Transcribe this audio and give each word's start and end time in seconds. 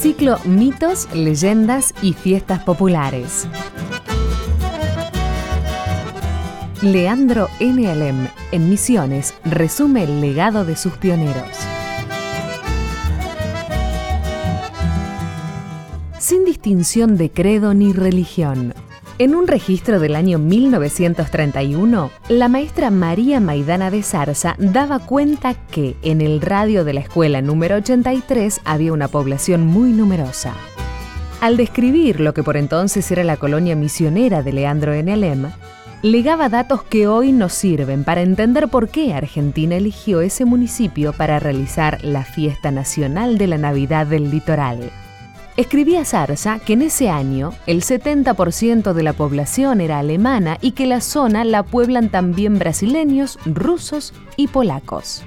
Ciclo 0.00 0.38
Mitos, 0.46 1.12
Leyendas 1.12 1.92
y 2.00 2.14
Fiestas 2.14 2.64
Populares. 2.64 3.46
Leandro 6.80 7.50
N. 7.58 7.86
Alem, 7.86 8.28
en 8.50 8.70
Misiones, 8.70 9.34
resume 9.44 10.04
el 10.04 10.22
legado 10.22 10.64
de 10.64 10.76
sus 10.76 10.94
pioneros. 10.94 11.50
Sin 16.18 16.46
distinción 16.46 17.18
de 17.18 17.30
credo 17.30 17.74
ni 17.74 17.92
religión, 17.92 18.72
en 19.20 19.34
un 19.34 19.46
registro 19.46 20.00
del 20.00 20.16
año 20.16 20.38
1931, 20.38 22.10
la 22.30 22.48
maestra 22.48 22.90
María 22.90 23.38
Maidana 23.38 23.90
de 23.90 24.02
Zarza 24.02 24.56
daba 24.58 24.98
cuenta 24.98 25.52
que 25.52 25.94
en 26.00 26.22
el 26.22 26.40
radio 26.40 26.84
de 26.84 26.94
la 26.94 27.00
escuela 27.00 27.42
número 27.42 27.76
83 27.76 28.62
había 28.64 28.94
una 28.94 29.08
población 29.08 29.66
muy 29.66 29.92
numerosa. 29.92 30.54
Al 31.42 31.58
describir 31.58 32.18
lo 32.18 32.32
que 32.32 32.42
por 32.42 32.56
entonces 32.56 33.10
era 33.10 33.22
la 33.22 33.36
colonia 33.36 33.76
misionera 33.76 34.42
de 34.42 34.54
Leandro 34.54 34.94
N. 34.94 35.12
Alem, 35.12 35.50
legaba 36.00 36.48
datos 36.48 36.82
que 36.82 37.06
hoy 37.06 37.32
nos 37.32 37.52
sirven 37.52 38.04
para 38.04 38.22
entender 38.22 38.68
por 38.68 38.88
qué 38.88 39.12
Argentina 39.12 39.76
eligió 39.76 40.22
ese 40.22 40.46
municipio 40.46 41.12
para 41.12 41.38
realizar 41.38 42.02
la 42.02 42.24
fiesta 42.24 42.70
nacional 42.70 43.36
de 43.36 43.48
la 43.48 43.58
Navidad 43.58 44.06
del 44.06 44.30
litoral. 44.30 44.90
Escribía 45.56 46.04
Zarza 46.04 46.58
que 46.58 46.74
en 46.74 46.82
ese 46.82 47.10
año 47.10 47.52
el 47.66 47.82
70% 47.82 48.92
de 48.92 49.02
la 49.02 49.12
población 49.12 49.80
era 49.80 49.98
alemana 49.98 50.58
y 50.60 50.72
que 50.72 50.86
la 50.86 51.00
zona 51.00 51.44
la 51.44 51.64
pueblan 51.64 52.08
también 52.08 52.58
brasileños, 52.58 53.38
rusos 53.44 54.14
y 54.36 54.46
polacos. 54.46 55.22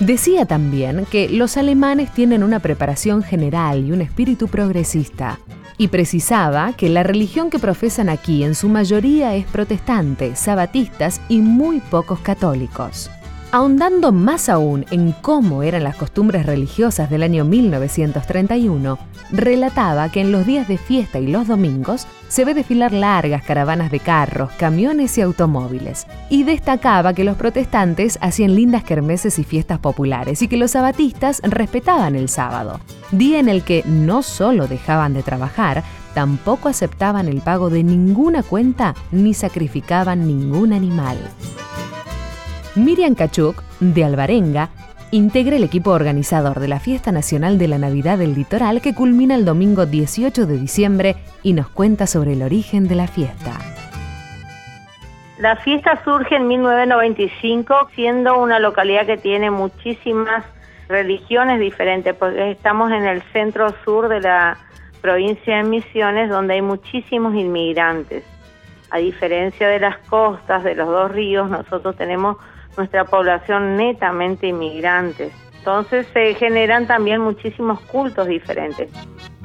Decía 0.00 0.46
también 0.46 1.06
que 1.10 1.28
los 1.28 1.56
alemanes 1.56 2.12
tienen 2.12 2.42
una 2.42 2.60
preparación 2.60 3.22
general 3.22 3.84
y 3.84 3.92
un 3.92 4.00
espíritu 4.00 4.48
progresista, 4.48 5.38
y 5.78 5.88
precisaba 5.88 6.72
que 6.74 6.88
la 6.88 7.02
religión 7.02 7.50
que 7.50 7.58
profesan 7.58 8.08
aquí 8.08 8.44
en 8.44 8.54
su 8.54 8.68
mayoría 8.68 9.34
es 9.34 9.46
protestante, 9.46 10.36
sabatistas 10.36 11.20
y 11.28 11.40
muy 11.40 11.80
pocos 11.80 12.20
católicos. 12.20 13.10
Ahondando 13.54 14.12
más 14.12 14.48
aún 14.48 14.86
en 14.90 15.12
cómo 15.12 15.62
eran 15.62 15.84
las 15.84 15.96
costumbres 15.96 16.46
religiosas 16.46 17.10
del 17.10 17.22
año 17.22 17.44
1931, 17.44 18.98
relataba 19.30 20.08
que 20.08 20.22
en 20.22 20.32
los 20.32 20.46
días 20.46 20.68
de 20.68 20.78
fiesta 20.78 21.18
y 21.18 21.26
los 21.26 21.48
domingos 21.48 22.06
se 22.28 22.46
ve 22.46 22.54
desfilar 22.54 22.94
largas 22.94 23.42
caravanas 23.42 23.90
de 23.90 24.00
carros, 24.00 24.50
camiones 24.52 25.18
y 25.18 25.20
automóviles, 25.20 26.06
y 26.30 26.44
destacaba 26.44 27.12
que 27.12 27.24
los 27.24 27.36
protestantes 27.36 28.18
hacían 28.22 28.54
lindas 28.54 28.84
kermeses 28.84 29.38
y 29.38 29.44
fiestas 29.44 29.78
populares 29.80 30.40
y 30.40 30.48
que 30.48 30.56
los 30.56 30.70
sabatistas 30.70 31.42
respetaban 31.44 32.16
el 32.16 32.30
sábado, 32.30 32.80
día 33.10 33.38
en 33.38 33.50
el 33.50 33.64
que 33.64 33.82
no 33.84 34.22
solo 34.22 34.66
dejaban 34.66 35.12
de 35.12 35.22
trabajar, 35.22 35.84
tampoco 36.14 36.70
aceptaban 36.70 37.28
el 37.28 37.42
pago 37.42 37.68
de 37.68 37.84
ninguna 37.84 38.42
cuenta 38.42 38.94
ni 39.10 39.34
sacrificaban 39.34 40.26
ningún 40.26 40.72
animal. 40.72 41.18
Miriam 42.74 43.14
Cachuk, 43.14 43.62
de 43.80 44.02
Alvarenga, 44.02 44.70
integra 45.10 45.56
el 45.56 45.64
equipo 45.64 45.90
organizador 45.90 46.58
de 46.58 46.68
la 46.68 46.80
Fiesta 46.80 47.12
Nacional 47.12 47.58
de 47.58 47.68
la 47.68 47.76
Navidad 47.76 48.16
del 48.16 48.34
Litoral 48.34 48.80
que 48.80 48.94
culmina 48.94 49.34
el 49.34 49.44
domingo 49.44 49.84
18 49.84 50.46
de 50.46 50.56
diciembre 50.56 51.16
y 51.42 51.52
nos 51.52 51.68
cuenta 51.68 52.06
sobre 52.06 52.32
el 52.32 52.42
origen 52.42 52.88
de 52.88 52.94
la 52.94 53.06
fiesta. 53.06 53.58
La 55.38 55.56
fiesta 55.56 56.02
surge 56.02 56.36
en 56.36 56.48
1995 56.48 57.90
siendo 57.94 58.40
una 58.40 58.58
localidad 58.58 59.04
que 59.04 59.18
tiene 59.18 59.50
muchísimas 59.50 60.42
religiones 60.88 61.60
diferentes, 61.60 62.14
porque 62.14 62.52
estamos 62.52 62.90
en 62.90 63.04
el 63.04 63.20
centro 63.34 63.74
sur 63.84 64.08
de 64.08 64.20
la 64.20 64.56
provincia 65.02 65.58
de 65.58 65.64
Misiones 65.64 66.30
donde 66.30 66.54
hay 66.54 66.62
muchísimos 66.62 67.34
inmigrantes. 67.34 68.24
A 68.92 68.98
diferencia 68.98 69.68
de 69.68 69.80
las 69.80 69.96
costas 70.08 70.62
de 70.64 70.74
los 70.74 70.86
dos 70.86 71.10
ríos, 71.10 71.48
nosotros 71.48 71.96
tenemos 71.96 72.36
nuestra 72.76 73.06
población 73.06 73.78
netamente 73.78 74.48
inmigrantes. 74.48 75.32
Entonces 75.56 76.06
se 76.12 76.34
generan 76.34 76.86
también 76.86 77.22
muchísimos 77.22 77.80
cultos 77.80 78.26
diferentes. 78.26 78.90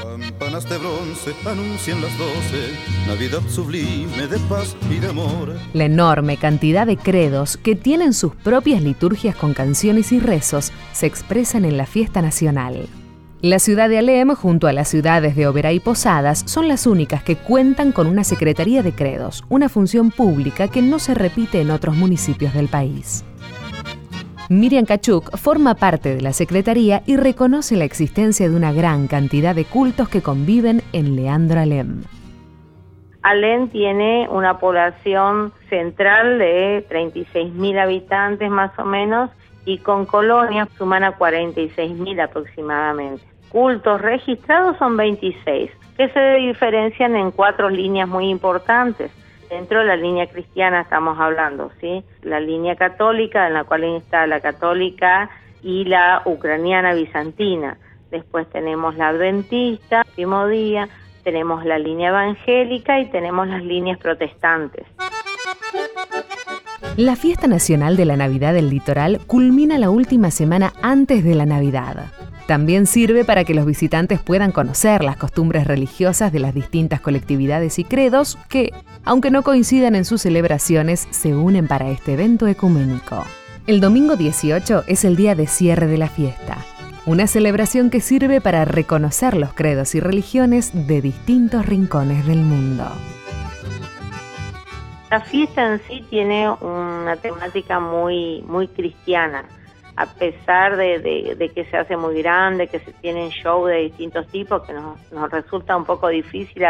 Campanas 0.00 0.68
de 0.68 0.78
bronce 0.78 1.34
anuncian 1.44 2.00
las 2.00 2.16
doce, 2.16 2.72
Navidad 3.08 3.40
sublime 3.48 4.28
de 4.28 4.38
paz 4.48 4.76
y 4.88 5.00
de 5.00 5.08
amor. 5.08 5.56
La 5.72 5.86
enorme 5.86 6.36
cantidad 6.36 6.86
de 6.86 6.96
credos 6.96 7.56
que 7.56 7.74
tienen 7.74 8.12
sus 8.12 8.36
propias 8.36 8.80
liturgias 8.80 9.34
con 9.34 9.54
canciones 9.54 10.12
y 10.12 10.20
rezos 10.20 10.72
se 10.92 11.06
expresan 11.06 11.64
en 11.64 11.76
la 11.76 11.86
fiesta 11.86 12.22
nacional. 12.22 12.86
La 13.42 13.58
ciudad 13.58 13.88
de 13.88 13.98
Alem, 13.98 14.36
junto 14.36 14.68
a 14.68 14.72
las 14.72 14.86
ciudades 14.86 15.34
de 15.34 15.48
Oberá 15.48 15.72
y 15.72 15.80
Posadas, 15.80 16.44
son 16.46 16.68
las 16.68 16.86
únicas 16.86 17.24
que 17.24 17.34
cuentan 17.34 17.90
con 17.90 18.06
una 18.06 18.22
Secretaría 18.22 18.84
de 18.84 18.92
Credos, 18.92 19.42
una 19.48 19.68
función 19.68 20.12
pública 20.12 20.68
que 20.68 20.80
no 20.80 21.00
se 21.00 21.12
repite 21.12 21.60
en 21.60 21.72
otros 21.72 21.96
municipios 21.96 22.54
del 22.54 22.68
país. 22.68 23.24
Miriam 24.48 24.84
Kachuk 24.84 25.36
forma 25.36 25.74
parte 25.74 26.14
de 26.14 26.20
la 26.20 26.32
Secretaría 26.32 27.02
y 27.04 27.16
reconoce 27.16 27.74
la 27.74 27.82
existencia 27.82 28.48
de 28.48 28.54
una 28.54 28.72
gran 28.72 29.08
cantidad 29.08 29.56
de 29.56 29.64
cultos 29.64 30.08
que 30.08 30.22
conviven 30.22 30.80
en 30.92 31.16
Leandro 31.16 31.58
Alem. 31.58 32.04
Alem 33.22 33.70
tiene 33.70 34.28
una 34.30 34.60
población 34.60 35.52
central 35.68 36.38
de 36.38 36.86
36.000 36.88 37.82
habitantes 37.82 38.48
más 38.48 38.70
o 38.78 38.84
menos 38.84 39.30
y 39.64 39.78
con 39.78 40.06
colonias 40.06 40.68
suman 40.78 41.02
a 41.02 41.18
46.000 41.18 42.22
aproximadamente 42.22 43.31
cultos 43.52 44.00
registrados 44.00 44.78
son 44.78 44.96
26, 44.96 45.70
que 45.98 46.08
se 46.08 46.20
diferencian 46.36 47.14
en 47.16 47.30
cuatro 47.30 47.68
líneas 47.68 48.08
muy 48.08 48.30
importantes. 48.30 49.10
Dentro 49.50 49.80
de 49.80 49.84
la 49.84 49.96
línea 49.96 50.26
cristiana 50.26 50.80
estamos 50.80 51.20
hablando, 51.20 51.70
¿sí? 51.78 52.02
La 52.22 52.40
línea 52.40 52.74
católica, 52.76 53.46
en 53.46 53.52
la 53.52 53.64
cual 53.64 53.84
está 53.84 54.26
la 54.26 54.40
católica 54.40 55.28
y 55.62 55.84
la 55.84 56.22
ucraniana 56.24 56.94
bizantina. 56.94 57.76
Después 58.10 58.48
tenemos 58.48 58.96
la 58.96 59.08
adventista, 59.08 60.02
último 60.08 60.46
día, 60.46 60.88
tenemos 61.22 61.66
la 61.66 61.78
línea 61.78 62.08
evangélica 62.08 63.00
y 63.00 63.10
tenemos 63.10 63.46
las 63.48 63.62
líneas 63.62 63.98
protestantes. 63.98 64.86
La 66.96 67.16
fiesta 67.16 67.46
nacional 67.46 67.98
de 67.98 68.06
la 68.06 68.16
Navidad 68.16 68.54
del 68.54 68.70
Litoral 68.70 69.20
culmina 69.26 69.78
la 69.78 69.90
última 69.90 70.30
semana 70.30 70.72
antes 70.82 71.22
de 71.22 71.34
la 71.34 71.44
Navidad. 71.44 72.06
También 72.46 72.86
sirve 72.86 73.24
para 73.24 73.44
que 73.44 73.54
los 73.54 73.66
visitantes 73.66 74.20
puedan 74.20 74.50
conocer 74.50 75.04
las 75.04 75.16
costumbres 75.16 75.66
religiosas 75.66 76.32
de 76.32 76.40
las 76.40 76.54
distintas 76.54 77.00
colectividades 77.00 77.78
y 77.78 77.84
credos 77.84 78.36
que, 78.48 78.72
aunque 79.04 79.30
no 79.30 79.42
coincidan 79.42 79.94
en 79.94 80.04
sus 80.04 80.22
celebraciones, 80.22 81.06
se 81.10 81.36
unen 81.36 81.68
para 81.68 81.90
este 81.90 82.14
evento 82.14 82.48
ecuménico. 82.48 83.24
El 83.68 83.80
domingo 83.80 84.16
18 84.16 84.84
es 84.88 85.04
el 85.04 85.14
día 85.14 85.36
de 85.36 85.46
cierre 85.46 85.86
de 85.86 85.98
la 85.98 86.08
fiesta, 86.08 86.58
una 87.06 87.28
celebración 87.28 87.90
que 87.90 88.00
sirve 88.00 88.40
para 88.40 88.64
reconocer 88.64 89.36
los 89.36 89.54
credos 89.54 89.94
y 89.94 90.00
religiones 90.00 90.72
de 90.88 91.00
distintos 91.00 91.64
rincones 91.64 92.26
del 92.26 92.40
mundo. 92.40 92.90
La 95.10 95.20
fiesta 95.20 95.74
en 95.74 95.80
sí 95.86 96.04
tiene 96.10 96.50
una 96.50 97.16
temática 97.16 97.78
muy, 97.78 98.42
muy 98.48 98.66
cristiana 98.66 99.44
a 99.96 100.06
pesar 100.06 100.76
de, 100.76 101.50
que 101.54 101.64
se 101.66 101.76
hace 101.76 101.96
muy 101.96 102.22
grande, 102.22 102.68
que 102.68 102.78
se 102.78 102.92
tienen 102.92 103.28
shows 103.28 103.68
de 103.68 103.78
distintos 103.78 104.26
tipos, 104.28 104.62
que 104.62 104.72
nos, 104.72 105.12
nos 105.12 105.30
resulta 105.30 105.76
un 105.76 105.84
poco 105.84 106.08
difícil 106.08 106.64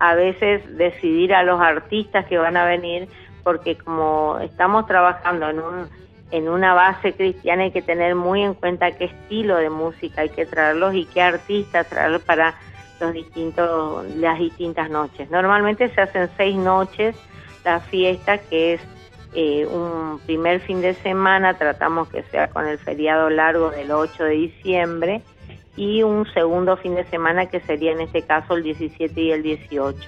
a, 0.00 0.14
veces 0.14 0.76
decidir 0.76 1.34
a 1.34 1.42
los 1.42 1.60
artistas 1.60 2.26
que 2.26 2.38
van 2.38 2.56
a 2.56 2.64
venir, 2.66 3.08
porque 3.42 3.76
como 3.76 4.38
estamos 4.40 4.86
trabajando 4.86 5.48
en 5.48 5.60
un 5.60 5.98
en 6.30 6.46
una 6.46 6.74
base 6.74 7.14
cristiana 7.14 7.62
hay 7.62 7.70
que 7.70 7.80
tener 7.80 8.14
muy 8.14 8.42
en 8.42 8.52
cuenta 8.52 8.92
qué 8.92 9.06
estilo 9.06 9.56
de 9.56 9.70
música 9.70 10.20
hay 10.20 10.28
que 10.28 10.44
traerlos 10.44 10.94
y 10.94 11.06
qué 11.06 11.22
artistas 11.22 11.88
traer 11.88 12.20
para 12.20 12.54
los 13.00 13.14
distintos 13.14 14.04
las 14.16 14.38
distintas 14.38 14.90
noches. 14.90 15.30
Normalmente 15.30 15.88
se 15.88 16.00
hacen 16.00 16.28
seis 16.36 16.54
noches 16.54 17.16
la 17.64 17.80
fiesta 17.80 18.38
que 18.38 18.74
es 18.74 18.80
eh, 19.34 19.66
un 19.66 20.20
primer 20.26 20.60
fin 20.60 20.80
de 20.80 20.94
semana 20.94 21.54
tratamos 21.54 22.08
que 22.08 22.22
sea 22.24 22.48
con 22.48 22.66
el 22.66 22.78
feriado 22.78 23.30
largo 23.30 23.70
del 23.70 23.90
8 23.90 24.24
de 24.24 24.30
diciembre 24.30 25.22
y 25.76 26.02
un 26.02 26.26
segundo 26.32 26.76
fin 26.76 26.94
de 26.94 27.04
semana 27.04 27.46
que 27.46 27.60
sería 27.60 27.92
en 27.92 28.00
este 28.00 28.22
caso 28.22 28.54
el 28.54 28.64
17 28.64 29.20
y 29.20 29.32
el 29.32 29.42
18. 29.42 29.98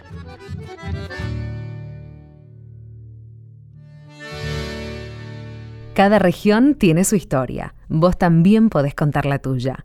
Cada 5.94 6.18
región 6.18 6.76
tiene 6.76 7.04
su 7.04 7.14
historia. 7.14 7.74
Vos 7.88 8.16
también 8.16 8.70
podés 8.70 8.94
contar 8.94 9.26
la 9.26 9.38
tuya. 9.38 9.84